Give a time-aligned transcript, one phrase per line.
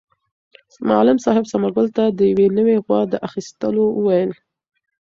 [0.89, 4.31] معلم صاحب ثمر ګل ته د یوې نوې غوا د اخیستلو وویل.